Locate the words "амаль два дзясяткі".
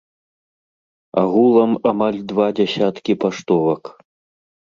1.91-3.13